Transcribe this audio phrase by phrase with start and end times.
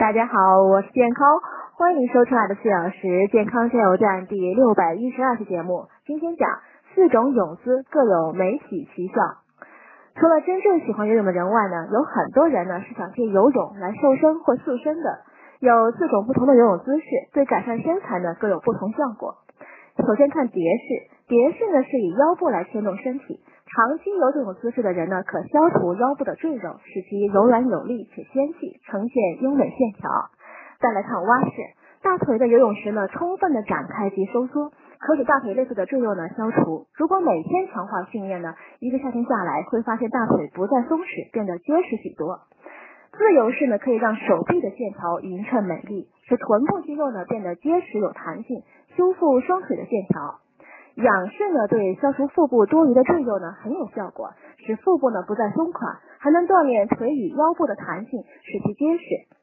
[0.00, 1.28] 大家好，我是健康，
[1.76, 5.88] 欢迎收听爱的四小时健康加油站第六百一十二期节目。
[6.06, 6.48] 今天讲
[6.94, 9.14] 四种泳姿各有美体奇效。
[10.16, 15.18] 除了真正喜欢游泳的人外呢，有很多人呢是想借游泳来瘦身或塑身的。
[15.60, 17.04] 有四种不同的游泳姿势，
[17.34, 19.34] 对改善身材呢各有不同效果。
[19.98, 23.38] 首先看蝶式，蝶式呢是以腰部来牵动身体。
[23.70, 30.10] 长期有这种姿势的人呢，可消除腰部的赘肉，使其柔软有力且纤细，呈现优美线条。
[30.80, 31.50] 再来看蛙式，
[32.02, 36.88] 大腿的游泳时呢，充分的展开及收缩，可使大腿内侧的赘肉呢消除。
[36.96, 42.40] 如果每天强化训练呢，一个夏天下来，会发现大腿不再松弛，变得结实许多。
[43.12, 48.64] 自由式呢，可以让手臂的线条匀称美丽，使臀部肌肉呢变得结实有弹性，
[48.96, 50.40] 修复双腿的线条。
[50.96, 59.39] 仰式呢，对消除腹部多余的赘肉呢很有效果，使腹部呢不再松垮，还能锻炼腿与腰部的弹性，使其结实。